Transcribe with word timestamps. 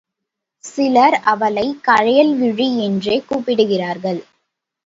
சிலர் 0.63 1.13
அவளைக் 1.23 1.81
கயல்விழி 1.87 2.67
என்றே 2.77 3.23
கூப்பிடுகிறார்கள். 3.27 4.21